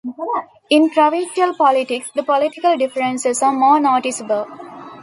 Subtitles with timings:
[0.71, 4.47] In provincial politics, the political differences are more noticeable.